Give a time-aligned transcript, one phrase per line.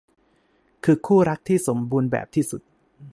[0.83, 2.61] คือคู่รักที่สมบูรณ์แบบที่สุด